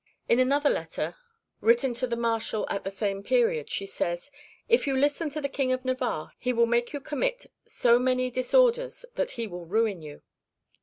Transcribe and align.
In 0.27 0.39
another 0.39 0.67
letter 0.71 1.15
written 1.59 1.93
to 1.93 2.07
the 2.07 2.15
Marshal 2.15 2.65
at 2.71 2.83
the 2.83 2.89
same 2.89 3.21
period 3.21 3.69
she 3.69 3.85
says: 3.85 4.31
"If 4.67 4.87
you 4.87 4.97
listen 4.97 5.29
to 5.29 5.41
the 5.41 5.47
King 5.47 5.71
of 5.71 5.85
Navarre, 5.85 6.33
he 6.39 6.53
will 6.53 6.65
make 6.65 6.91
you 6.91 6.99
commit 6.99 7.45
so 7.67 7.99
many 7.99 8.31
disorders 8.31 9.05
that 9.13 9.31
he 9.37 9.45
will 9.45 9.65
ruin 9.67 10.01
you." 10.01 10.23